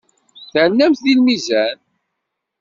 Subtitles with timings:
[0.51, 1.77] Ternamt deg lmizan.